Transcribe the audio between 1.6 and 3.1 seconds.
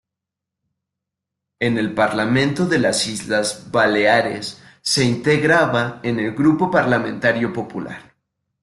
el Parlamento de las